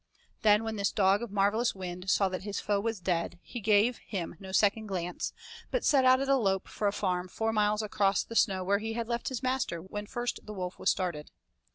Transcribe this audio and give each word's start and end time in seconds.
Then, 0.41 0.63
when 0.63 0.77
this 0.77 0.91
dog 0.91 1.21
of 1.21 1.29
marvellous 1.29 1.75
wind 1.75 2.09
saw 2.09 2.27
that 2.29 2.41
his 2.41 2.59
foe 2.59 2.79
was 2.79 2.99
dead, 2.99 3.37
he 3.43 3.59
gave 3.59 3.99
him 3.99 4.35
no 4.39 4.51
second 4.51 4.87
glance, 4.87 5.31
but 5.69 5.85
set 5.85 6.05
out 6.05 6.19
at 6.19 6.27
a 6.27 6.37
lope 6.37 6.67
for 6.67 6.87
a 6.87 6.91
farm 6.91 7.27
four 7.27 7.53
miles 7.53 7.83
across 7.83 8.23
the 8.23 8.35
snow 8.35 8.63
where 8.63 8.79
he 8.79 8.93
had 8.93 9.07
left 9.07 9.29
his 9.29 9.43
master 9.43 9.79
when 9.79 10.07
first 10.07 10.39
the 10.43 10.53
wolf 10.55 10.79
was 10.79 10.89
started. 10.89 11.29